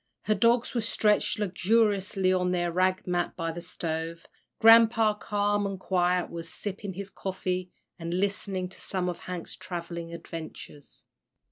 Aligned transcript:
Her 0.23 0.33
dogs 0.33 0.73
were 0.73 0.81
stretched 0.81 1.37
luxuriously 1.37 2.33
on 2.33 2.49
their 2.49 2.71
rag 2.71 3.05
mat 3.05 3.35
by 3.35 3.51
the 3.51 3.61
stove, 3.61 4.25
Grampa, 4.57 5.13
calm 5.21 5.67
and 5.67 5.79
quiet, 5.79 6.31
was 6.31 6.49
sipping 6.51 6.93
his 6.93 7.11
coffee, 7.11 7.69
and 7.99 8.11
listening 8.11 8.67
to 8.69 8.81
some 8.81 9.07
of 9.09 9.19
Hank's 9.19 9.55
travelling 9.55 10.11
adventures. 10.11 11.05